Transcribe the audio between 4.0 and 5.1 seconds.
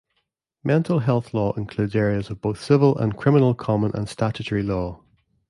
statutory law.